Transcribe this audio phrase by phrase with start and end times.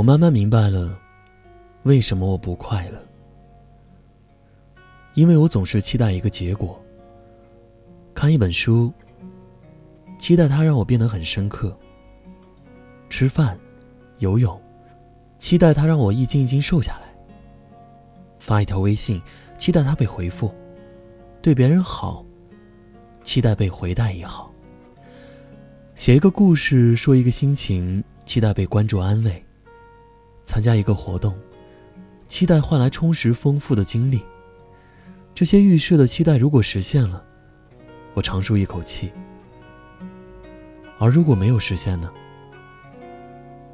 [0.00, 0.98] 我慢慢明白了，
[1.82, 2.98] 为什么我不快乐。
[5.12, 6.82] 因为我总是期待一个结果。
[8.14, 8.90] 看一本书，
[10.16, 11.70] 期待它让我变得很深刻；
[13.10, 13.60] 吃饭、
[14.20, 14.58] 游泳，
[15.36, 17.06] 期待它让我一斤一斤瘦下来；
[18.38, 19.20] 发一条微信，
[19.58, 20.48] 期待它被回复；
[21.42, 22.24] 对别人好，
[23.22, 24.50] 期待被回带也好；
[25.94, 29.32] 写一个故事，说一个心情，期待被关注安慰；
[30.50, 31.38] 参加一个活动，
[32.26, 34.20] 期待换来充实丰富的经历。
[35.32, 37.24] 这些预设的期待如果实现了，
[38.14, 39.10] 我长舒一口气；
[40.98, 42.10] 而如果没有实现呢，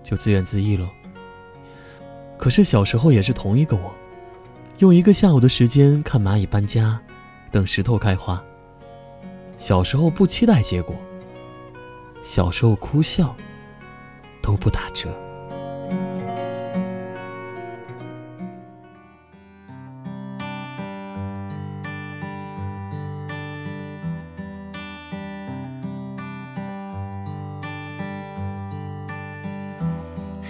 [0.02, 0.86] 就自怨自艾了。
[2.36, 3.90] 可是小时候也是同一个我，
[4.80, 7.00] 用一个下午的时间看蚂蚁搬家，
[7.50, 8.44] 等石头开花。
[9.56, 10.94] 小时候不期待结果，
[12.22, 13.34] 小时候哭笑
[14.42, 15.08] 都不打折。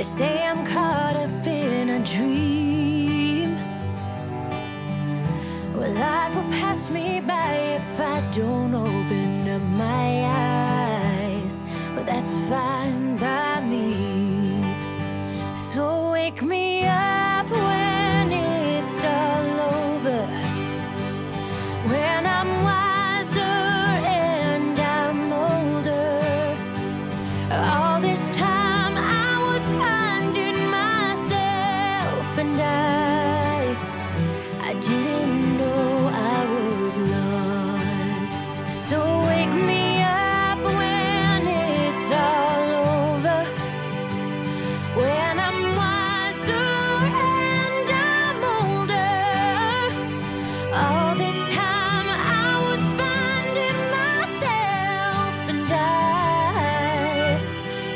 [0.00, 3.54] They say I'm caught up in a dream.
[5.76, 9.89] Well, life will pass me by if I don't open up my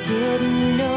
[0.05, 0.94] didn't know